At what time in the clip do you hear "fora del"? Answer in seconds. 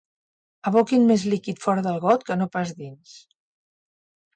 1.67-2.03